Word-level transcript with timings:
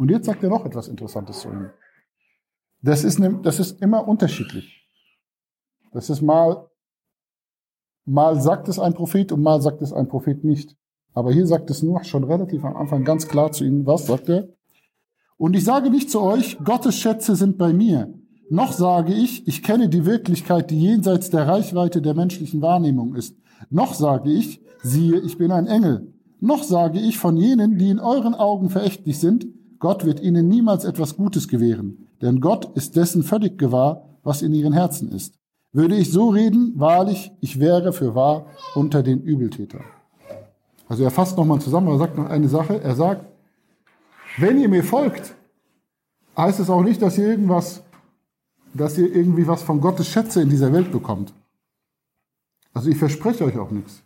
Und 0.00 0.10
jetzt 0.10 0.24
sagt 0.24 0.42
er 0.42 0.48
noch 0.48 0.64
etwas 0.64 0.88
Interessantes 0.88 1.40
zu 1.40 1.50
ihnen. 1.50 1.72
Das 2.80 3.04
ist, 3.04 3.18
ne, 3.18 3.38
das 3.42 3.60
ist 3.60 3.82
immer 3.82 4.08
unterschiedlich. 4.08 4.88
Das 5.92 6.08
ist 6.08 6.22
mal, 6.22 6.70
mal 8.06 8.40
sagt 8.40 8.68
es 8.68 8.78
ein 8.78 8.94
Prophet 8.94 9.30
und 9.30 9.42
mal 9.42 9.60
sagt 9.60 9.82
es 9.82 9.92
ein 9.92 10.08
Prophet 10.08 10.42
nicht. 10.42 10.74
Aber 11.12 11.32
hier 11.32 11.46
sagt 11.46 11.68
es 11.68 11.82
nur 11.82 12.02
schon 12.02 12.24
relativ 12.24 12.64
am 12.64 12.78
Anfang 12.78 13.04
ganz 13.04 13.28
klar 13.28 13.52
zu 13.52 13.62
ihnen, 13.62 13.84
was 13.84 14.06
sagt 14.06 14.30
er? 14.30 14.48
Und 15.36 15.54
ich 15.54 15.64
sage 15.64 15.90
nicht 15.90 16.10
zu 16.10 16.22
euch, 16.22 16.56
Gottes 16.64 16.94
Schätze 16.94 17.36
sind 17.36 17.58
bei 17.58 17.74
mir. 17.74 18.10
Noch 18.48 18.72
sage 18.72 19.12
ich, 19.12 19.46
ich 19.46 19.62
kenne 19.62 19.90
die 19.90 20.06
Wirklichkeit, 20.06 20.70
die 20.70 20.80
jenseits 20.80 21.28
der 21.28 21.46
Reichweite 21.46 22.00
der 22.00 22.14
menschlichen 22.14 22.62
Wahrnehmung 22.62 23.16
ist. 23.16 23.36
Noch 23.68 23.92
sage 23.92 24.30
ich, 24.30 24.62
siehe, 24.82 25.20
ich 25.20 25.36
bin 25.36 25.52
ein 25.52 25.66
Engel. 25.66 26.14
Noch 26.40 26.62
sage 26.62 26.98
ich 27.00 27.18
von 27.18 27.36
jenen, 27.36 27.76
die 27.76 27.90
in 27.90 28.00
euren 28.00 28.34
Augen 28.34 28.70
verächtlich 28.70 29.18
sind, 29.18 29.59
Gott 29.80 30.04
wird 30.04 30.20
ihnen 30.20 30.46
niemals 30.46 30.84
etwas 30.84 31.16
Gutes 31.16 31.48
gewähren, 31.48 32.06
denn 32.22 32.40
Gott 32.40 32.76
ist 32.76 32.94
dessen 32.96 33.24
völlig 33.24 33.58
gewahr, 33.58 34.18
was 34.22 34.42
in 34.42 34.54
ihren 34.54 34.72
Herzen 34.72 35.10
ist. 35.10 35.40
Würde 35.72 35.96
ich 35.96 36.12
so 36.12 36.28
reden, 36.28 36.74
wahrlich, 36.76 37.32
ich 37.40 37.58
wäre 37.58 37.92
für 37.92 38.14
wahr 38.14 38.46
unter 38.74 39.02
den 39.02 39.22
Übeltätern. 39.22 39.84
Also 40.88 41.04
er 41.04 41.10
fasst 41.10 41.36
nochmal 41.36 41.60
zusammen, 41.60 41.88
er 41.88 41.98
sagt 41.98 42.18
noch 42.18 42.28
eine 42.28 42.48
Sache. 42.48 42.80
Er 42.82 42.96
sagt, 42.96 43.24
wenn 44.38 44.60
ihr 44.60 44.68
mir 44.68 44.84
folgt, 44.84 45.34
heißt 46.36 46.60
es 46.60 46.68
auch 46.68 46.82
nicht, 46.82 47.00
dass 47.00 47.16
ihr 47.16 47.28
irgendwas, 47.28 47.82
dass 48.74 48.98
ihr 48.98 49.14
irgendwie 49.14 49.46
was 49.46 49.62
von 49.62 49.80
Gottes 49.80 50.08
Schätze 50.08 50.42
in 50.42 50.50
dieser 50.50 50.72
Welt 50.72 50.90
bekommt. 50.92 51.32
Also 52.74 52.90
ich 52.90 52.98
verspreche 52.98 53.44
euch 53.44 53.58
auch 53.58 53.70
nichts. 53.70 54.02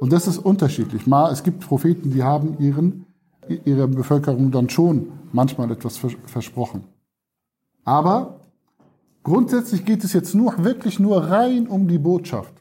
Und 0.00 0.12
das 0.12 0.26
ist 0.26 0.38
unterschiedlich. 0.38 1.06
Mal, 1.06 1.32
es 1.32 1.42
gibt 1.44 1.60
Propheten, 1.60 2.10
die 2.10 2.22
haben 2.22 2.58
ihren, 2.58 3.03
ihrer 3.48 3.86
Bevölkerung 3.86 4.50
dann 4.50 4.68
schon 4.68 5.12
manchmal 5.32 5.70
etwas 5.70 5.98
versprochen. 6.26 6.84
Aber 7.84 8.40
grundsätzlich 9.22 9.84
geht 9.84 10.04
es 10.04 10.12
jetzt 10.12 10.34
nur, 10.34 10.64
wirklich 10.64 10.98
nur 10.98 11.24
rein 11.24 11.66
um 11.66 11.88
die 11.88 11.98
Botschaft. 11.98 12.54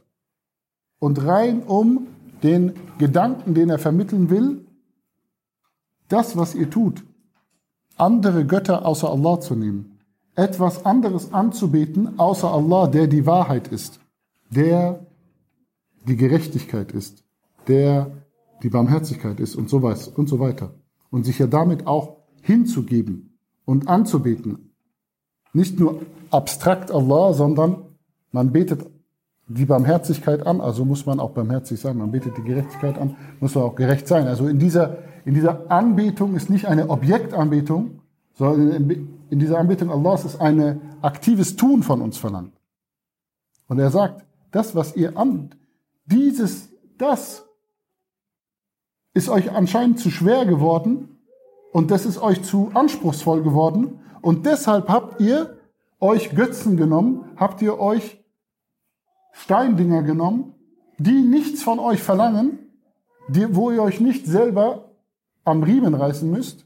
Und 1.00 1.26
rein 1.26 1.64
um 1.64 2.08
den 2.44 2.74
Gedanken, 2.98 3.54
den 3.54 3.70
er 3.70 3.80
vermitteln 3.80 4.30
will, 4.30 4.66
das, 6.10 6.38
was 6.38 6.56
ihr 6.56 6.70
tut, 6.70 7.04
andere 7.98 8.46
Götter 8.46 8.86
außer 8.86 9.10
Allah 9.10 9.40
zu 9.40 9.56
nehmen, 9.56 10.00
etwas 10.36 10.86
anderes 10.86 11.34
anzubeten 11.34 12.20
außer 12.20 12.52
Allah, 12.52 12.88
der 12.88 13.08
die 13.08 13.26
Wahrheit 13.26 13.68
ist, 13.68 14.00
der 14.50 15.06
die 16.08 16.18
Gerechtigkeit 16.18 16.92
ist, 16.92 17.24
der 17.68 18.12
die 18.62 18.70
Barmherzigkeit 18.70 19.40
ist 19.40 19.56
und 19.56 19.70
so, 19.70 19.82
weiter 19.82 20.18
und 20.18 20.30
so 20.30 20.40
weiter. 20.40 20.74
Und 21.10 21.26
sich 21.26 21.40
ja 21.40 21.48
damit 21.48 21.88
auch 21.88 22.18
hinzugeben 22.42 23.38
und 23.66 23.88
anzubeten. 23.88 24.74
Nicht 25.54 25.80
nur 25.80 26.02
abstrakt 26.32 26.92
Allah, 26.92 27.34
sondern 27.34 27.78
man 28.32 28.52
betet 28.52 28.86
die 29.48 29.66
Barmherzigkeit 29.66 30.46
an, 30.48 30.62
also 30.62 30.86
muss 30.86 31.06
man 31.06 31.20
auch 31.20 31.32
barmherzig 31.32 31.80
sein. 31.80 31.98
Man 31.98 32.12
betet 32.12 32.38
die 32.38 32.44
Gerechtigkeit 32.44 32.98
an, 32.98 33.16
muss 33.40 33.56
man 33.56 33.66
auch 33.66 33.76
gerecht 33.76 34.08
sein. 34.08 34.28
Also 34.28 34.48
in 34.48 34.58
dieser, 34.58 34.98
in 35.26 35.34
dieser 35.34 35.70
Anbetung 35.70 36.36
ist 36.36 36.50
nicht 36.50 36.66
eine 36.66 36.90
Objektanbetung, 36.90 38.00
sondern 38.34 38.90
in 39.30 39.40
dieser 39.40 39.60
Anbetung 39.60 39.92
Allahs 39.92 40.26
ist 40.26 40.42
ein 40.42 40.82
aktives 41.02 41.56
Tun 41.56 41.84
von 41.84 42.02
uns 42.02 42.18
verlangt. 42.18 42.54
Und 43.68 43.80
er 43.80 43.92
sagt, 43.92 44.26
das, 44.52 44.76
was 44.76 44.96
ihr 44.96 45.18
an, 45.18 45.50
dieses, 46.06 46.70
das 46.98 47.46
ist 49.14 49.30
euch 49.30 49.52
anscheinend 49.52 50.00
zu 50.00 50.10
schwer 50.10 50.46
geworden 50.46 51.20
und 51.72 51.92
das 51.92 52.06
ist 52.06 52.22
euch 52.22 52.44
zu 52.44 52.72
anspruchsvoll 52.74 53.44
geworden. 53.44 54.00
Und 54.22 54.46
deshalb 54.46 54.90
habt 54.90 55.20
ihr 55.20 55.58
euch 56.00 56.36
Götzen 56.36 56.78
genommen, 56.78 57.32
habt 57.36 57.62
ihr 57.62 57.80
euch 57.80 58.24
Steindinger 59.32 60.04
genommen, 60.04 60.54
die 60.98 61.22
nichts 61.22 61.64
von 61.64 61.80
euch 61.80 62.02
verlangen, 62.02 62.60
die, 63.28 63.56
wo 63.56 63.72
ihr 63.72 63.82
euch 63.82 64.00
nicht 64.00 64.26
selber 64.26 64.92
am 65.44 65.64
Riemen 65.64 65.96
reißen 65.96 66.30
müsst, 66.30 66.66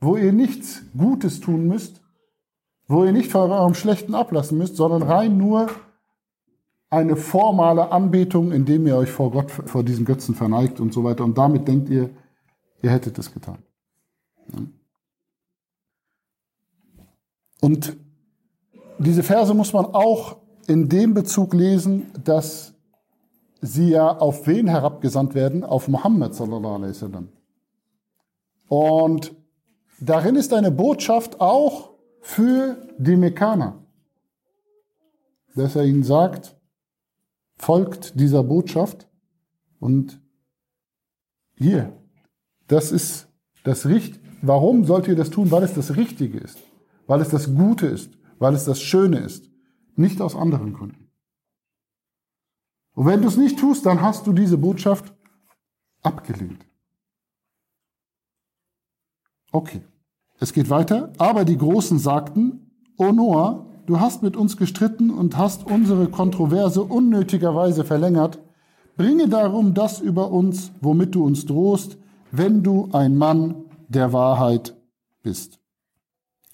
wo 0.00 0.16
ihr 0.16 0.32
nichts 0.32 0.82
Gutes 0.96 1.40
tun 1.40 1.66
müsst, 1.66 2.02
wo 2.88 3.04
ihr 3.04 3.12
nicht 3.12 3.30
von 3.30 3.50
eurem 3.50 3.74
Schlechten 3.74 4.14
ablassen 4.14 4.58
müsst, 4.58 4.76
sondern 4.76 5.02
rein 5.02 5.38
nur 5.38 5.68
eine 6.92 7.16
formale 7.16 7.90
Anbetung, 7.90 8.52
indem 8.52 8.86
ihr 8.86 8.96
euch 8.96 9.10
vor 9.10 9.30
Gott, 9.30 9.50
vor 9.50 9.82
diesen 9.82 10.04
Götzen 10.04 10.34
verneigt 10.34 10.78
und 10.78 10.92
so 10.92 11.02
weiter. 11.02 11.24
Und 11.24 11.38
damit 11.38 11.66
denkt 11.66 11.88
ihr, 11.88 12.10
ihr 12.82 12.90
hättet 12.90 13.18
es 13.18 13.32
getan. 13.32 13.58
Und 17.62 17.96
diese 18.98 19.22
Verse 19.22 19.54
muss 19.54 19.72
man 19.72 19.86
auch 19.86 20.36
in 20.66 20.90
dem 20.90 21.14
Bezug 21.14 21.54
lesen, 21.54 22.10
dass 22.22 22.74
sie 23.62 23.88
ja 23.88 24.14
auf 24.18 24.46
wen 24.46 24.68
herabgesandt 24.68 25.34
werden? 25.34 25.64
Auf 25.64 25.88
Muhammad 25.88 26.34
sallallahu 26.34 26.74
alaihi 26.74 26.90
wasallam. 26.90 27.28
Und 28.68 29.34
darin 29.98 30.36
ist 30.36 30.52
eine 30.52 30.70
Botschaft 30.70 31.40
auch 31.40 31.94
für 32.20 32.76
die 32.98 33.16
Mekkaner, 33.16 33.78
dass 35.54 35.74
er 35.74 35.84
ihnen 35.84 36.02
sagt, 36.02 36.54
folgt 37.56 38.18
dieser 38.18 38.42
Botschaft 38.42 39.08
und 39.78 40.20
hier, 41.54 41.96
das 42.66 42.92
ist 42.92 43.28
das 43.64 43.86
Richtige. 43.86 44.20
Warum 44.42 44.84
sollt 44.84 45.06
ihr 45.06 45.14
das 45.14 45.30
tun? 45.30 45.50
Weil 45.50 45.62
es 45.62 45.74
das 45.74 45.96
Richtige 45.96 46.38
ist, 46.38 46.58
weil 47.06 47.20
es 47.20 47.28
das 47.28 47.54
Gute 47.54 47.86
ist, 47.86 48.10
weil 48.38 48.54
es 48.54 48.64
das 48.64 48.80
Schöne 48.80 49.18
ist. 49.20 49.48
Nicht 49.94 50.20
aus 50.20 50.34
anderen 50.34 50.72
Gründen. 50.72 51.10
Und 52.94 53.06
wenn 53.06 53.22
du 53.22 53.28
es 53.28 53.36
nicht 53.36 53.58
tust, 53.58 53.86
dann 53.86 54.02
hast 54.02 54.26
du 54.26 54.32
diese 54.32 54.58
Botschaft 54.58 55.14
abgelehnt. 56.02 56.66
Okay, 59.52 59.82
es 60.40 60.52
geht 60.52 60.70
weiter. 60.70 61.12
Aber 61.18 61.44
die 61.44 61.58
Großen 61.58 61.98
sagten, 61.98 62.70
O 62.96 63.12
Noah, 63.12 63.66
du 63.92 64.00
hast 64.00 64.22
mit 64.22 64.38
uns 64.38 64.56
gestritten 64.56 65.10
und 65.10 65.36
hast 65.36 65.66
unsere 65.66 66.08
Kontroverse 66.08 66.82
unnötigerweise 66.82 67.84
verlängert. 67.84 68.38
Bringe 68.96 69.28
darum 69.28 69.74
das 69.74 70.00
über 70.00 70.30
uns, 70.30 70.72
womit 70.80 71.14
du 71.14 71.26
uns 71.26 71.44
drohst, 71.44 71.98
wenn 72.30 72.62
du 72.62 72.88
ein 72.92 73.18
Mann 73.18 73.54
der 73.88 74.14
Wahrheit 74.14 74.74
bist. 75.22 75.58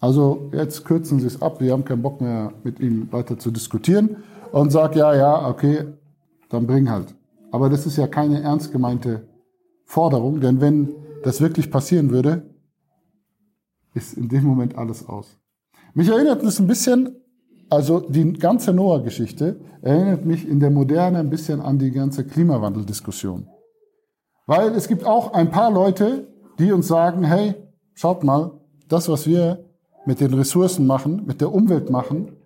Also 0.00 0.50
jetzt 0.53 0.84
kürzen 0.84 1.21
Sie 1.21 1.28
es 1.28 1.41
ab, 1.41 1.60
wir 1.60 1.72
haben 1.72 1.84
keinen 1.84 2.03
Bock 2.03 2.21
mehr 2.21 2.53
mit 2.65 2.81
Ihnen 2.81 3.12
weiter 3.12 3.38
zu 3.38 3.53
diskutieren 3.53 4.16
und 4.50 4.72
sagt, 4.72 4.97
ja, 4.97 5.15
ja, 5.15 5.49
okay, 5.49 5.84
dann 6.49 6.66
bring 6.66 6.91
halt. 6.91 7.15
Aber 7.53 7.69
das 7.70 7.87
ist 7.87 7.99
ja 7.99 8.09
keine 8.09 8.43
ernst 8.43 8.72
gemeinte 8.72 9.28
Forderung, 9.84 10.41
denn 10.41 10.60
wenn 10.60 10.93
das 11.22 11.41
wirklich 11.41 11.70
passieren 11.70 12.10
würde, 12.10 12.43
ist 13.94 14.15
in 14.15 14.28
dem 14.28 14.43
Moment 14.43 14.76
alles 14.76 15.09
aus. 15.09 15.38
Mich 15.94 16.09
erinnert 16.09 16.43
es 16.43 16.59
ein 16.59 16.66
bisschen, 16.66 17.15
also 17.71 18.01
die 18.01 18.33
ganze 18.33 18.73
Noah-Geschichte 18.73 19.61
erinnert 19.83 20.25
mich 20.25 20.49
in 20.49 20.61
der 20.61 20.71
Moderne 20.71 21.19
ein 21.19 21.31
bisschen 21.31 21.61
an 21.61 21.79
die 21.79 21.91
ganze 21.91 22.25
Klimawandeldiskussion. 22.25 23.49
Weil 24.47 24.75
es 24.75 24.89
gibt 24.89 25.05
auch 25.05 25.34
ein 25.34 25.51
paar 25.51 25.71
Leute, 25.71 26.29
die 26.59 26.73
uns 26.73 26.89
sagen, 26.89 27.25
hey, 27.25 27.55
schaut 27.95 28.25
mal, 28.25 28.61
das, 28.89 29.09
was 29.09 29.27
wir 29.27 29.65
mit 30.06 30.21
den 30.21 30.33
Ressourcen 30.33 30.87
machen, 30.87 31.27
mit 31.27 31.41
der 31.41 31.53
Umwelt 31.53 31.91
machen 31.91 32.37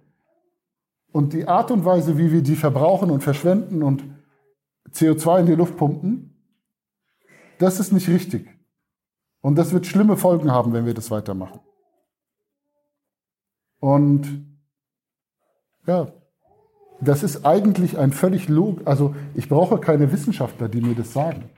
und 1.12 1.32
die 1.32 1.46
Art 1.46 1.70
und 1.70 1.84
Weise, 1.84 2.18
wie 2.18 2.32
wir 2.32 2.42
die 2.42 2.56
verbrauchen 2.56 3.10
und 3.10 3.22
verschwenden 3.22 3.82
und 3.82 4.04
CO2 4.90 5.40
in 5.40 5.46
die 5.46 5.54
Luft 5.54 5.76
pumpen, 5.76 6.32
das 7.58 7.78
ist 7.78 7.92
nicht 7.92 8.08
richtig. 8.08 8.48
Und 9.40 9.56
das 9.56 9.72
wird 9.72 9.86
schlimme 9.86 10.16
Folgen 10.16 10.50
haben, 10.50 10.72
wenn 10.72 10.86
wir 10.86 10.94
das 10.94 11.10
weitermachen. 11.10 11.60
Und 13.78 14.51
ja, 15.86 16.08
das 17.00 17.22
ist 17.22 17.44
eigentlich 17.44 17.98
ein 17.98 18.12
völlig 18.12 18.48
log, 18.48 18.82
also 18.84 19.14
ich 19.34 19.48
brauche 19.48 19.78
keine 19.78 20.12
Wissenschaftler, 20.12 20.68
die 20.68 20.80
mir 20.80 20.94
das 20.94 21.12
sagen. 21.12 21.50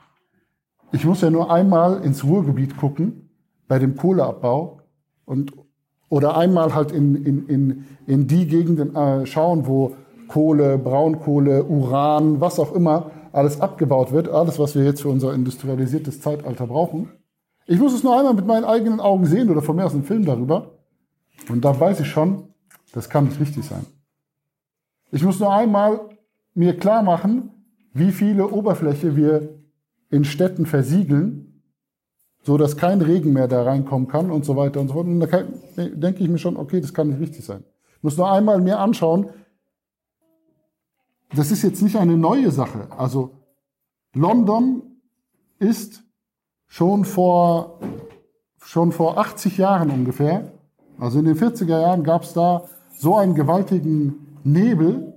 Ich 0.92 1.04
muss 1.04 1.20
ja 1.20 1.30
nur 1.30 1.52
einmal 1.52 2.02
ins 2.02 2.24
Ruhrgebiet 2.24 2.76
gucken 2.76 3.28
bei 3.68 3.78
dem 3.78 3.96
Kohleabbau 3.96 4.80
und 5.24 5.52
oder 6.08 6.36
einmal 6.36 6.74
halt 6.74 6.92
in, 6.92 7.16
in, 7.24 7.48
in, 7.48 7.84
in 8.06 8.26
die 8.26 8.46
Gegenden 8.46 8.94
äh, 8.94 9.26
schauen, 9.26 9.66
wo 9.66 9.96
Kohle, 10.28 10.78
Braunkohle, 10.78 11.64
Uran, 11.64 12.40
was 12.40 12.58
auch 12.60 12.72
immer 12.72 13.10
alles 13.32 13.60
abgebaut 13.60 14.12
wird, 14.12 14.28
alles, 14.28 14.58
was 14.58 14.74
wir 14.76 14.84
jetzt 14.84 15.02
für 15.02 15.08
unser 15.08 15.34
industrialisiertes 15.34 16.20
Zeitalter 16.20 16.68
brauchen. 16.68 17.10
Ich 17.66 17.80
muss 17.80 17.94
es 17.94 18.04
nur 18.04 18.16
einmal 18.16 18.34
mit 18.34 18.46
meinen 18.46 18.64
eigenen 18.64 19.00
Augen 19.00 19.26
sehen 19.26 19.50
oder 19.50 19.62
von 19.62 19.76
mir 19.76 19.84
aus 19.84 19.94
einen 19.94 20.04
Film 20.04 20.24
darüber. 20.24 20.72
Und 21.48 21.64
da 21.64 21.78
weiß 21.78 22.00
ich 22.00 22.06
schon, 22.06 22.54
das 22.92 23.08
kann 23.10 23.24
nicht 23.24 23.40
richtig 23.40 23.64
sein. 23.64 23.84
Ich 25.14 25.22
muss 25.22 25.40
nur 25.40 25.54
einmal 25.54 26.00
mir 26.54 26.76
klar 26.76 27.02
machen, 27.02 27.50
wie 27.92 28.12
viele 28.12 28.48
Oberfläche 28.48 29.16
wir 29.16 29.48
in 30.10 30.24
Städten 30.24 30.66
versiegeln 30.66 31.54
so 32.44 32.58
dass 32.58 32.76
kein 32.76 33.00
Regen 33.00 33.32
mehr 33.32 33.48
da 33.48 33.62
reinkommen 33.62 34.06
kann 34.06 34.30
und 34.30 34.44
so 34.44 34.54
weiter 34.54 34.80
und 34.80 34.88
so 34.88 34.94
fort. 34.94 35.06
Und 35.06 35.20
da 35.20 35.26
kann, 35.26 35.54
denke 35.76 36.22
ich 36.22 36.28
mir 36.28 36.38
schon, 36.38 36.56
okay, 36.56 36.80
das 36.80 36.92
kann 36.92 37.08
nicht 37.08 37.20
richtig 37.20 37.44
sein. 37.44 37.64
Ich 37.96 38.02
muss 38.02 38.18
nur 38.18 38.30
einmal 38.30 38.60
mir 38.60 38.78
anschauen, 38.78 39.30
das 41.34 41.50
ist 41.50 41.62
jetzt 41.62 41.82
nicht 41.82 41.96
eine 41.96 42.16
neue 42.16 42.50
Sache. 42.50 42.88
Also 42.96 43.30
London 44.14 44.82
ist 45.58 46.04
schon 46.66 47.04
vor, 47.06 47.80
schon 48.62 48.92
vor 48.92 49.16
80 49.18 49.56
Jahren 49.56 49.90
ungefähr, 49.90 50.52
also 50.98 51.18
in 51.18 51.24
den 51.24 51.36
40er 51.36 51.80
Jahren 51.80 52.04
gab 52.04 52.22
es 52.24 52.34
da 52.34 52.64
so 52.94 53.16
einen 53.16 53.34
gewaltigen 53.34 54.23
Nebel. 54.44 55.14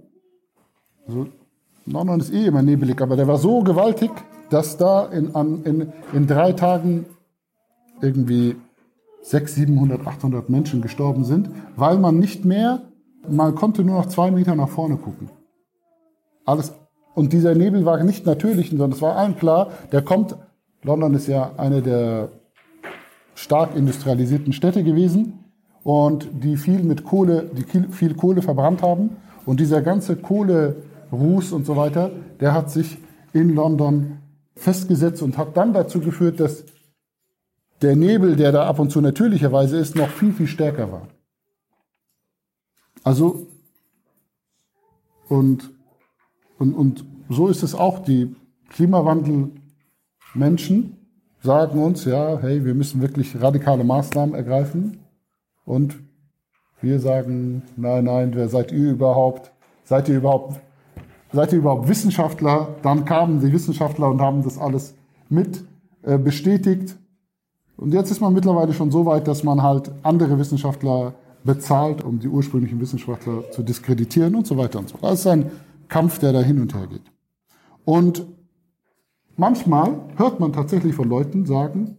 Also 1.08 1.28
London 1.86 2.20
ist 2.20 2.34
eh 2.34 2.46
immer 2.46 2.62
nebelig, 2.62 3.02
aber 3.02 3.16
der 3.16 3.28
war 3.28 3.38
so 3.38 3.62
gewaltig, 3.62 4.12
dass 4.50 4.78
da 4.78 5.06
in, 5.06 5.34
in, 5.64 5.94
in 6.14 6.28
drei 6.28 6.54
Tagen 6.54 7.06
irgendwie 8.02 8.56
600, 9.22 9.68
700, 9.68 10.08
800 10.08 10.50
Menschen 10.50 10.82
gestorben 10.82 11.24
sind, 11.24 11.50
weil 11.76 11.98
man 11.98 12.18
nicht 12.18 12.46
mehr, 12.46 12.84
man 13.28 13.56
konnte 13.56 13.84
nur 13.84 13.98
noch 13.98 14.08
zwei 14.08 14.32
Meter 14.32 14.56
nach 14.56 14.70
vorne 14.70 14.98
gucken. 14.98 15.30
Alles, 16.46 16.74
und 17.14 17.34
dieser 17.34 17.56
Nebel 17.56 17.84
war 17.84 18.02
nicht 18.04 18.26
natürlich, 18.26 18.70
sondern 18.70 18.92
es 18.92 19.02
war 19.02 19.16
allen 19.16 19.36
klar, 19.38 19.72
der 19.92 20.02
kommt, 20.02 20.38
London 20.84 21.14
ist 21.14 21.28
ja 21.28 21.52
eine 21.58 21.82
der 21.82 22.30
stark 23.36 23.76
industrialisierten 23.76 24.54
Städte 24.54 24.84
gewesen 24.84 25.47
und 25.88 26.28
die 26.44 26.58
viel 26.58 26.84
mit 26.84 27.06
Kohle, 27.06 27.50
die 27.54 27.64
viel 27.94 28.14
Kohle 28.14 28.42
verbrannt 28.42 28.82
haben 28.82 29.16
und 29.46 29.62
dieser 29.62 29.82
ganze 29.82 30.18
Kohleruß 30.18 31.54
und 31.54 31.66
so 31.66 31.78
weiter, 31.78 32.12
der 32.42 32.54
hat 32.54 32.70
sich 32.70 32.98
in 33.32 33.56
London 33.56 34.18
festgesetzt 34.54 35.22
und 35.22 35.38
hat 35.38 35.56
dann 35.56 35.72
dazu 35.72 36.02
geführt, 36.02 36.42
dass 36.42 36.66
der 37.82 37.96
Nebel, 37.96 38.36
der 38.36 38.52
da 38.52 38.68
ab 38.68 38.80
und 38.80 38.92
zu 38.92 39.00
natürlicherweise 39.00 39.78
ist, 39.78 39.96
noch 39.96 40.10
viel, 40.10 40.34
viel 40.34 40.48
stärker 40.48 40.92
war. 40.92 41.08
Also, 43.06 43.48
und, 45.30 45.72
und, 46.58 46.74
und 46.74 47.06
so 47.30 47.48
ist 47.48 47.64
es 47.64 47.74
auch. 47.74 48.00
Die 48.00 48.36
Klimawandelmenschen 48.72 50.98
sagen 51.42 51.82
uns, 51.82 52.04
ja, 52.04 52.40
hey, 52.42 52.66
wir 52.66 52.76
müssen 52.76 53.00
wirklich 53.00 53.42
radikale 53.42 53.86
Maßnahmen 53.86 54.36
ergreifen. 54.36 55.07
Und 55.68 56.00
wir 56.82 57.02
sagen, 57.02 57.62
nein, 57.76 58.06
nein, 58.06 58.32
wer 58.34 58.48
seid 58.48 58.72
ihr 58.72 58.92
überhaupt? 58.92 59.52
Seid 59.84 60.08
ihr 60.08 60.16
überhaupt, 60.16 60.62
seid 61.34 61.52
ihr 61.52 61.60
überhaupt 61.60 61.90
Wissenschaftler? 61.90 62.70
Dann 62.84 63.04
kamen 63.04 63.42
die 63.42 63.52
Wissenschaftler 63.52 64.10
und 64.10 64.22
haben 64.22 64.44
das 64.44 64.58
alles 64.58 64.96
mit 65.28 65.66
äh, 66.04 66.18
bestätigt. 66.18 66.96
Und 67.76 67.94
jetzt 67.94 68.12
ist 68.12 68.22
man 68.22 68.34
mittlerweile 68.34 68.72
schon 68.72 68.92
so 68.92 69.06
weit, 69.06 69.28
dass 69.28 69.44
man 69.44 69.62
halt 69.62 69.92
andere 70.04 70.40
Wissenschaftler 70.40 71.16
bezahlt, 71.44 72.02
um 72.02 72.18
die 72.20 72.30
ursprünglichen 72.30 72.80
Wissenschaftler 72.80 73.52
zu 73.52 73.62
diskreditieren 73.62 74.36
und 74.36 74.48
so 74.48 74.58
weiter 74.58 74.80
und 74.80 74.88
so. 74.88 74.98
Das 75.02 75.20
ist 75.20 75.28
ein 75.28 75.52
Kampf, 75.90 76.20
der 76.20 76.32
da 76.32 76.40
hin 76.40 76.62
und 76.62 76.74
her 76.74 76.88
geht. 76.88 77.12
Und 77.84 78.26
manchmal 79.36 80.00
hört 80.16 80.40
man 80.40 80.54
tatsächlich 80.54 80.96
von 80.96 81.10
Leuten 81.10 81.46
sagen, 81.46 81.98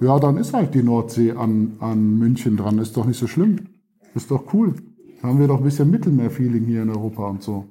ja, 0.00 0.18
dann 0.18 0.36
ist 0.36 0.52
halt 0.52 0.74
die 0.74 0.82
Nordsee 0.82 1.32
an, 1.32 1.76
an 1.80 2.18
München 2.18 2.56
dran, 2.56 2.78
ist 2.78 2.96
doch 2.96 3.06
nicht 3.06 3.18
so 3.18 3.26
schlimm. 3.26 3.68
Ist 4.14 4.30
doch 4.30 4.52
cool. 4.52 4.74
Da 5.20 5.28
haben 5.28 5.38
wir 5.38 5.48
doch 5.48 5.58
ein 5.58 5.64
bisschen 5.64 5.90
Mittelmeer-Feeling 5.90 6.64
hier 6.64 6.82
in 6.82 6.90
Europa 6.90 7.28
und 7.28 7.42
so. 7.42 7.64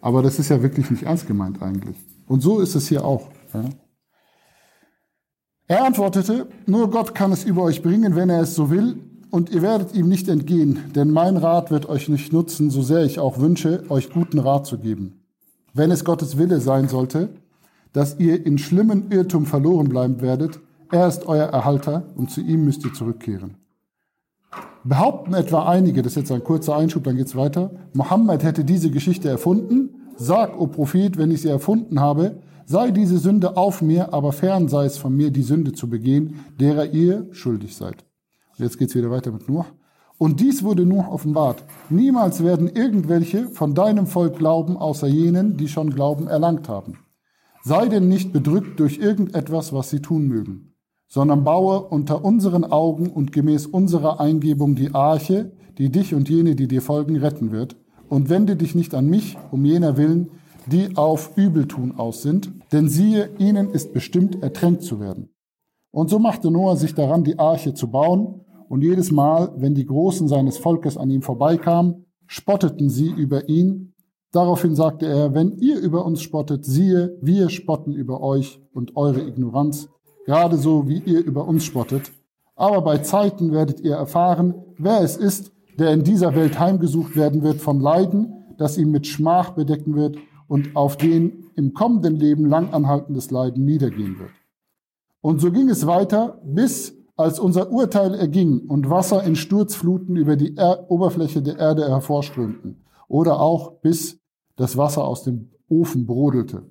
Aber 0.00 0.22
das 0.22 0.38
ist 0.38 0.48
ja 0.48 0.62
wirklich 0.62 0.90
nicht 0.90 1.04
ernst 1.04 1.26
gemeint 1.26 1.62
eigentlich. 1.62 1.96
Und 2.26 2.40
so 2.40 2.60
ist 2.60 2.74
es 2.74 2.88
hier 2.88 3.04
auch. 3.04 3.28
Ja. 3.54 3.64
Er 5.68 5.84
antwortete, 5.84 6.48
nur 6.66 6.90
Gott 6.90 7.14
kann 7.14 7.32
es 7.32 7.44
über 7.44 7.62
euch 7.62 7.82
bringen, 7.82 8.16
wenn 8.16 8.28
er 8.28 8.42
es 8.42 8.54
so 8.54 8.70
will, 8.70 8.96
und 9.30 9.50
ihr 9.50 9.62
werdet 9.62 9.94
ihm 9.94 10.08
nicht 10.08 10.28
entgehen, 10.28 10.92
denn 10.94 11.10
mein 11.10 11.38
Rat 11.38 11.70
wird 11.70 11.88
euch 11.88 12.08
nicht 12.10 12.32
nutzen, 12.34 12.68
so 12.68 12.82
sehr 12.82 13.04
ich 13.04 13.18
auch 13.18 13.38
wünsche, 13.38 13.82
euch 13.88 14.10
guten 14.10 14.38
Rat 14.38 14.66
zu 14.66 14.78
geben. 14.78 15.22
Wenn 15.72 15.90
es 15.90 16.04
Gottes 16.04 16.36
Wille 16.36 16.60
sein 16.60 16.88
sollte, 16.88 17.30
dass 17.94 18.18
ihr 18.18 18.44
in 18.44 18.58
schlimmen 18.58 19.10
Irrtum 19.10 19.46
verloren 19.46 19.88
bleiben 19.88 20.20
werdet, 20.20 20.60
er 20.92 21.08
ist 21.08 21.26
euer 21.26 21.46
Erhalter 21.46 22.04
und 22.16 22.30
zu 22.30 22.42
ihm 22.42 22.64
müsst 22.64 22.84
ihr 22.84 22.92
zurückkehren. 22.92 23.56
Behaupten 24.84 25.32
etwa 25.32 25.66
einige, 25.66 26.02
das 26.02 26.12
ist 26.12 26.16
jetzt 26.16 26.32
ein 26.32 26.44
kurzer 26.44 26.76
Einschub, 26.76 27.04
dann 27.04 27.16
geht's 27.16 27.34
weiter, 27.34 27.70
Mohammed 27.94 28.44
hätte 28.44 28.64
diese 28.64 28.90
Geschichte 28.90 29.28
erfunden. 29.28 30.12
Sag, 30.16 30.60
o 30.60 30.66
Prophet, 30.66 31.16
wenn 31.16 31.30
ich 31.30 31.42
sie 31.42 31.48
erfunden 31.48 32.00
habe, 32.00 32.42
sei 32.66 32.90
diese 32.90 33.16
Sünde 33.16 33.56
auf 33.56 33.80
mir, 33.80 34.12
aber 34.12 34.32
fern 34.32 34.68
sei 34.68 34.84
es 34.84 34.98
von 34.98 35.16
mir, 35.16 35.30
die 35.30 35.42
Sünde 35.42 35.72
zu 35.72 35.88
begehen, 35.88 36.44
derer 36.60 36.86
ihr 36.86 37.26
schuldig 37.32 37.74
seid. 37.74 38.04
Und 38.58 38.64
jetzt 38.64 38.78
geht's 38.78 38.94
wieder 38.94 39.10
weiter 39.10 39.32
mit 39.32 39.48
Nuh. 39.48 39.64
Und 40.18 40.40
dies 40.40 40.62
wurde 40.62 40.84
Nuh 40.84 41.06
offenbart. 41.08 41.64
Niemals 41.88 42.44
werden 42.44 42.68
irgendwelche 42.68 43.48
von 43.48 43.74
deinem 43.74 44.06
Volk 44.06 44.36
glauben, 44.36 44.76
außer 44.76 45.06
jenen, 45.06 45.56
die 45.56 45.68
schon 45.68 45.90
Glauben 45.90 46.26
erlangt 46.26 46.68
haben. 46.68 46.98
Sei 47.64 47.86
denn 47.88 48.08
nicht 48.08 48.32
bedrückt 48.32 48.78
durch 48.78 48.98
irgendetwas, 48.98 49.72
was 49.72 49.88
sie 49.88 50.00
tun 50.00 50.26
mögen 50.26 50.71
sondern 51.12 51.44
baue 51.44 51.82
unter 51.82 52.24
unseren 52.24 52.64
Augen 52.64 53.10
und 53.10 53.32
gemäß 53.32 53.66
unserer 53.66 54.18
Eingebung 54.18 54.76
die 54.76 54.94
Arche, 54.94 55.52
die 55.76 55.90
dich 55.90 56.14
und 56.14 56.30
jene, 56.30 56.54
die 56.54 56.68
dir 56.68 56.80
folgen, 56.80 57.18
retten 57.18 57.52
wird. 57.52 57.76
Und 58.08 58.30
wende 58.30 58.56
dich 58.56 58.74
nicht 58.74 58.94
an 58.94 59.08
mich, 59.08 59.36
um 59.50 59.66
jener 59.66 59.98
willen, 59.98 60.30
die 60.64 60.96
auf 60.96 61.36
Übeltun 61.36 61.98
aus 61.98 62.22
sind, 62.22 62.50
denn 62.72 62.88
siehe, 62.88 63.28
ihnen 63.36 63.68
ist 63.72 63.92
bestimmt, 63.92 64.42
ertränkt 64.42 64.84
zu 64.84 65.00
werden. 65.00 65.28
Und 65.90 66.08
so 66.08 66.18
machte 66.18 66.50
Noah 66.50 66.76
sich 66.76 66.94
daran, 66.94 67.24
die 67.24 67.38
Arche 67.38 67.74
zu 67.74 67.90
bauen, 67.90 68.40
und 68.70 68.80
jedes 68.80 69.12
Mal, 69.12 69.52
wenn 69.58 69.74
die 69.74 69.84
Großen 69.84 70.28
seines 70.28 70.56
Volkes 70.56 70.96
an 70.96 71.10
ihm 71.10 71.20
vorbeikamen, 71.20 72.06
spotteten 72.26 72.88
sie 72.88 73.10
über 73.10 73.50
ihn. 73.50 73.92
Daraufhin 74.30 74.74
sagte 74.74 75.04
er, 75.04 75.34
wenn 75.34 75.58
ihr 75.58 75.78
über 75.78 76.06
uns 76.06 76.22
spottet, 76.22 76.64
siehe, 76.64 77.18
wir 77.20 77.50
spotten 77.50 77.92
über 77.92 78.22
euch 78.22 78.62
und 78.72 78.96
eure 78.96 79.20
Ignoranz 79.20 79.90
gerade 80.24 80.56
so 80.56 80.88
wie 80.88 80.98
ihr 80.98 81.24
über 81.24 81.46
uns 81.46 81.64
spottet. 81.64 82.12
Aber 82.54 82.82
bei 82.82 82.98
Zeiten 82.98 83.52
werdet 83.52 83.80
ihr 83.80 83.94
erfahren, 83.94 84.54
wer 84.78 85.00
es 85.00 85.16
ist, 85.16 85.52
der 85.78 85.92
in 85.92 86.04
dieser 86.04 86.34
Welt 86.34 86.58
heimgesucht 86.58 87.16
werden 87.16 87.42
wird 87.42 87.60
vom 87.60 87.80
Leiden, 87.80 88.32
das 88.58 88.78
ihn 88.78 88.90
mit 88.90 89.06
Schmach 89.06 89.50
bedecken 89.50 89.94
wird 89.94 90.16
und 90.48 90.76
auf 90.76 90.96
den 90.96 91.44
im 91.56 91.72
kommenden 91.72 92.16
Leben 92.16 92.46
langanhaltendes 92.46 93.30
Leiden 93.30 93.64
niedergehen 93.64 94.18
wird. 94.18 94.30
Und 95.20 95.40
so 95.40 95.50
ging 95.50 95.68
es 95.68 95.86
weiter, 95.86 96.40
bis 96.44 96.94
als 97.16 97.38
unser 97.38 97.70
Urteil 97.70 98.14
erging 98.14 98.68
und 98.68 98.90
Wasser 98.90 99.22
in 99.22 99.36
Sturzfluten 99.36 100.16
über 100.16 100.36
die 100.36 100.56
er 100.56 100.90
Oberfläche 100.90 101.42
der 101.42 101.58
Erde 101.58 101.88
hervorströmten, 101.88 102.84
oder 103.08 103.40
auch 103.40 103.80
bis 103.80 104.18
das 104.56 104.76
Wasser 104.76 105.04
aus 105.04 105.22
dem 105.22 105.50
Ofen 105.68 106.06
brodelte. 106.06 106.64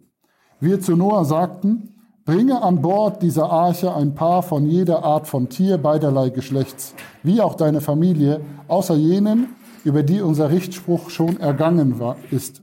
Wir 0.60 0.80
zu 0.80 0.96
Noah 0.96 1.26
sagten, 1.26 1.96
Bringe 2.24 2.62
an 2.62 2.84
Bord 2.84 3.24
dieser 3.24 3.50
Arche 3.50 3.96
ein 3.96 4.14
Paar 4.14 4.44
von 4.44 4.68
jeder 4.68 5.04
Art 5.04 5.28
von 5.28 5.50
Tier 5.50 5.80
beiderlei 5.80 6.30
Geschlechts, 6.30 6.94
wie 7.24 7.42
auch 7.42 7.56
deine 7.56 7.82
Familie, 7.82 8.42
außer 8.68 8.94
jenen, 8.94 9.56
über 9.84 10.04
die 10.04 10.22
unser 10.22 10.52
Richtspruch 10.52 11.10
schon 11.10 11.40
ergangen 11.40 12.00
war, 12.00 12.18
ist, 12.30 12.62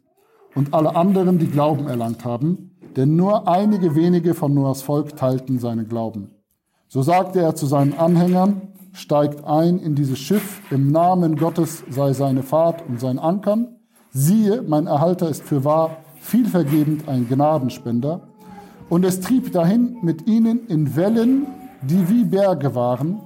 und 0.54 0.74
alle 0.74 0.94
anderen, 0.94 1.40
die 1.40 1.48
Glauben 1.48 1.88
erlangt 1.88 2.24
haben, 2.24 2.70
denn 2.94 3.16
nur 3.16 3.48
einige 3.48 3.96
wenige 3.96 4.34
von 4.34 4.54
Noahs 4.54 4.82
Volk 4.82 5.16
teilten 5.16 5.58
seinen 5.58 5.88
Glauben. 5.88 6.30
So 6.86 7.02
sagte 7.02 7.40
er 7.40 7.56
zu 7.56 7.66
seinen 7.66 7.94
Anhängern, 7.98 8.62
steigt 8.92 9.44
ein 9.44 9.80
in 9.80 9.96
dieses 9.96 10.20
Schiff, 10.20 10.62
im 10.70 10.92
Namen 10.92 11.34
Gottes 11.34 11.82
sei 11.90 12.12
seine 12.12 12.44
Fahrt 12.44 12.84
und 12.88 13.00
sein 13.00 13.18
Ankern. 13.18 13.76
Siehe, 14.10 14.62
mein 14.62 14.86
Erhalter 14.86 15.28
ist 15.28 15.42
für 15.42 15.64
wahr 15.64 15.96
vielvergebend 16.20 17.08
ein 17.08 17.28
Gnadenspender 17.28 18.27
und 18.88 19.04
es 19.04 19.20
trieb 19.20 19.52
dahin 19.52 19.98
mit 20.02 20.26
ihnen 20.26 20.66
in 20.66 20.96
Wellen, 20.96 21.46
die 21.82 22.08
wie 22.08 22.24
Berge 22.24 22.74
waren. 22.74 23.20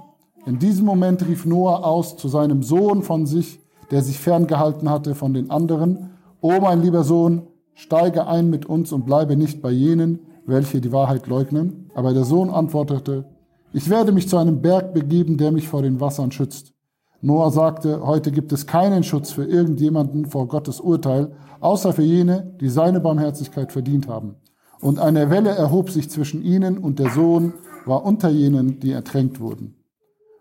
In 0.44 0.58
diesem 0.58 0.84
Moment 0.84 1.26
rief 1.26 1.46
Noah 1.46 1.84
aus 1.84 2.16
zu 2.16 2.28
seinem 2.28 2.62
Sohn 2.62 3.02
von 3.02 3.26
sich, 3.26 3.60
der 3.90 4.02
sich 4.02 4.18
ferngehalten 4.18 4.90
hatte 4.90 5.14
von 5.14 5.34
den 5.34 5.50
anderen, 5.50 6.10
O 6.40 6.60
mein 6.60 6.82
lieber 6.82 7.04
Sohn, 7.04 7.42
steige 7.74 8.26
ein 8.26 8.50
mit 8.50 8.66
uns 8.66 8.90
und 8.90 9.06
bleibe 9.06 9.36
nicht 9.36 9.62
bei 9.62 9.70
jenen, 9.70 10.18
welche 10.44 10.80
die 10.80 10.90
Wahrheit 10.90 11.28
leugnen. 11.28 11.90
Aber 11.94 12.12
der 12.12 12.24
Sohn 12.24 12.50
antwortete, 12.50 13.26
ich 13.72 13.88
werde 13.88 14.10
mich 14.10 14.28
zu 14.28 14.36
einem 14.36 14.60
Berg 14.60 14.92
begeben, 14.92 15.38
der 15.38 15.52
mich 15.52 15.68
vor 15.68 15.82
den 15.82 16.00
Wassern 16.00 16.32
schützt. 16.32 16.72
Noah 17.20 17.52
sagte, 17.52 18.04
heute 18.04 18.32
gibt 18.32 18.52
es 18.52 18.66
keinen 18.66 19.04
Schutz 19.04 19.30
für 19.30 19.44
irgendjemanden 19.44 20.26
vor 20.26 20.48
Gottes 20.48 20.80
Urteil, 20.80 21.30
außer 21.60 21.92
für 21.92 22.02
jene, 22.02 22.52
die 22.60 22.68
seine 22.68 22.98
Barmherzigkeit 22.98 23.70
verdient 23.70 24.08
haben. 24.08 24.34
Und 24.82 24.98
eine 24.98 25.30
Welle 25.30 25.50
erhob 25.50 25.90
sich 25.90 26.10
zwischen 26.10 26.42
ihnen 26.42 26.76
und 26.76 26.98
der 26.98 27.10
Sohn 27.10 27.54
war 27.86 28.04
unter 28.04 28.30
jenen, 28.30 28.80
die 28.80 28.90
ertränkt 28.90 29.38
wurden. 29.38 29.76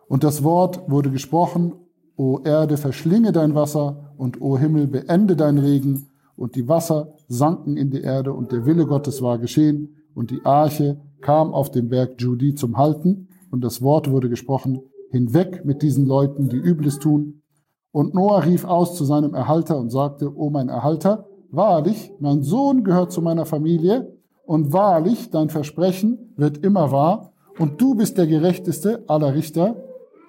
Und 0.08 0.24
das 0.24 0.44
Wort 0.44 0.90
wurde 0.90 1.12
gesprochen, 1.12 1.74
O 2.18 2.40
Erde, 2.44 2.78
verschlinge 2.78 3.34
dein 3.34 3.54
Wasser 3.54 4.14
und 4.18 4.42
O 4.42 4.58
Himmel, 4.58 4.88
beende 4.88 5.36
dein 5.36 5.60
Regen. 5.60 6.08
Und 6.36 6.56
die 6.56 6.68
Wasser 6.68 7.14
sanken 7.28 7.78
in 7.78 7.92
die 7.92 8.02
Erde 8.02 8.34
und 8.34 8.52
der 8.52 8.66
Wille 8.66 8.88
Gottes 8.88 9.22
war 9.22 9.38
geschehen 9.38 9.98
und 10.16 10.32
die 10.32 10.44
Arche 10.44 11.00
kam 11.22 11.54
auf 11.54 11.70
den 11.70 11.90
Berg 11.90 12.20
Judi 12.20 12.56
zum 12.56 12.78
Halten 12.78 13.28
und 13.52 13.64
das 13.64 13.84
Wort 13.84 14.10
wurde 14.10 14.28
gesprochen, 14.28 14.82
hinweg 15.12 15.66
mit 15.66 15.84
diesen 15.84 16.08
Leuten, 16.08 16.50
die 16.50 16.58
Übles 16.58 16.98
tun. 16.98 17.44
Und 17.92 18.16
Noah 18.16 18.44
rief 18.44 18.66
aus 18.66 18.96
zu 18.96 19.06
seinem 19.06 19.36
Erhalter 19.36 19.78
und 19.78 19.92
sagte, 19.92 20.36
O 20.36 20.50
mein 20.50 20.68
Erhalter, 20.68 21.28
wahrlich, 21.52 22.12
mein 22.20 22.42
Sohn 22.42 22.84
gehört 22.84 23.12
zu 23.12 23.22
meiner 23.22 23.46
Familie 23.46 24.18
und 24.46 24.74
wahrlich, 24.74 25.30
dein 25.30 25.50
Versprechen 25.50 26.34
wird 26.38 26.58
immer 26.58 26.92
wahr 26.92 27.34
und 27.60 27.82
du 27.82 27.96
bist 27.96 28.18
der 28.18 28.28
gerechteste 28.28 29.04
aller 29.08 29.34
Richter. 29.34 29.76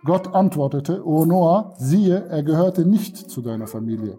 Gott 0.04 0.34
antwortete, 0.34 1.06
O 1.06 1.24
Noah, 1.24 1.74
siehe, 1.78 2.26
er 2.28 2.42
gehörte 2.42 2.84
nicht 2.86 3.16
zu 3.16 3.40
deiner 3.40 3.66
Familie. 3.66 4.18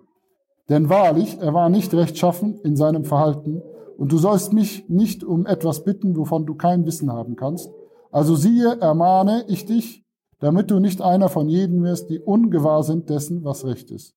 Denn 0.69 0.89
wahrlich, 0.89 1.37
er 1.39 1.53
war 1.53 1.69
nicht 1.69 1.93
rechtschaffen 1.93 2.59
in 2.63 2.75
seinem 2.75 3.03
Verhalten 3.03 3.61
und 3.97 4.11
du 4.11 4.17
sollst 4.17 4.53
mich 4.53 4.87
nicht 4.89 5.23
um 5.23 5.45
etwas 5.45 5.83
bitten, 5.83 6.15
wovon 6.15 6.45
du 6.45 6.55
kein 6.55 6.85
Wissen 6.85 7.11
haben 7.11 7.35
kannst. 7.35 7.69
Also 8.11 8.35
siehe, 8.35 8.79
ermahne 8.79 9.45
ich 9.47 9.65
dich, 9.65 10.03
damit 10.39 10.71
du 10.71 10.79
nicht 10.79 11.01
einer 11.01 11.29
von 11.29 11.49
jenen 11.49 11.83
wirst, 11.83 12.09
die 12.09 12.19
ungewahr 12.19 12.83
sind 12.83 13.09
dessen, 13.09 13.43
was 13.43 13.65
recht 13.65 13.91
ist. 13.91 14.15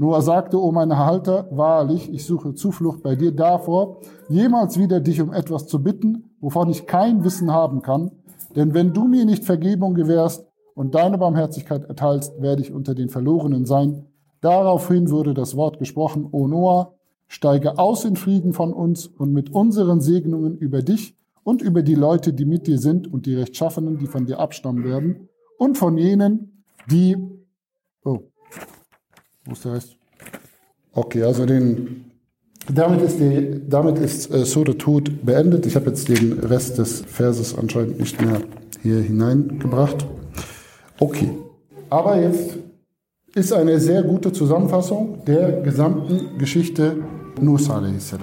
Noah 0.00 0.22
sagte, 0.22 0.62
o 0.62 0.70
mein 0.70 0.92
Erhalter, 0.92 1.48
wahrlich, 1.50 2.12
ich 2.12 2.24
suche 2.24 2.54
Zuflucht 2.54 3.02
bei 3.02 3.16
dir 3.16 3.32
davor, 3.32 3.98
jemals 4.28 4.78
wieder 4.78 5.00
dich 5.00 5.20
um 5.20 5.32
etwas 5.32 5.66
zu 5.66 5.82
bitten, 5.82 6.30
wovon 6.40 6.70
ich 6.70 6.86
kein 6.86 7.24
Wissen 7.24 7.52
haben 7.52 7.82
kann. 7.82 8.12
Denn 8.54 8.74
wenn 8.74 8.92
du 8.92 9.08
mir 9.08 9.24
nicht 9.24 9.44
Vergebung 9.44 9.94
gewährst 9.94 10.46
und 10.76 10.94
deine 10.94 11.18
Barmherzigkeit 11.18 11.84
erteilst, 11.84 12.40
werde 12.40 12.62
ich 12.62 12.72
unter 12.72 12.94
den 12.94 13.08
Verlorenen 13.08 13.66
sein. 13.66 14.06
Daraufhin 14.40 15.10
wurde 15.10 15.34
das 15.34 15.56
Wort 15.56 15.80
gesprochen, 15.80 16.28
O 16.30 16.46
Noah, 16.46 16.94
steige 17.26 17.76
aus 17.76 18.04
in 18.04 18.14
Frieden 18.14 18.52
von 18.52 18.72
uns 18.72 19.08
und 19.08 19.32
mit 19.32 19.50
unseren 19.50 20.00
Segnungen 20.00 20.56
über 20.56 20.80
dich 20.80 21.16
und 21.42 21.60
über 21.60 21.82
die 21.82 21.96
Leute, 21.96 22.32
die 22.32 22.44
mit 22.44 22.68
dir 22.68 22.78
sind 22.78 23.12
und 23.12 23.26
die 23.26 23.34
Rechtschaffenen, 23.34 23.98
die 23.98 24.06
von 24.06 24.26
dir 24.26 24.38
abstammen 24.38 24.84
werden 24.84 25.28
und 25.58 25.76
von 25.76 25.98
jenen, 25.98 26.62
die, 26.88 27.16
oh, 28.04 28.20
der 29.64 29.74
Rest? 29.74 29.96
Okay, 30.92 31.22
also 31.22 31.46
den, 31.46 32.04
damit 32.72 33.02
ist, 33.02 33.18
die, 33.20 33.62
damit 33.68 33.98
ist 33.98 34.32
äh, 34.32 34.44
Surah 34.44 34.72
Tod 34.72 35.24
beendet. 35.24 35.66
Ich 35.66 35.76
habe 35.76 35.86
jetzt 35.86 36.08
den 36.08 36.38
Rest 36.40 36.78
des 36.78 37.02
Verses 37.02 37.56
anscheinend 37.56 38.00
nicht 38.00 38.20
mehr 38.20 38.40
hier 38.82 39.00
hineingebracht. 39.00 40.06
Okay, 40.98 41.30
aber 41.90 42.20
jetzt 42.20 42.56
ist 43.34 43.52
eine 43.52 43.78
sehr 43.78 44.02
gute 44.02 44.32
Zusammenfassung 44.32 45.24
der 45.24 45.60
gesamten 45.62 46.38
Geschichte 46.38 46.96
Nusa 47.40 47.78
a.s. 47.78 48.14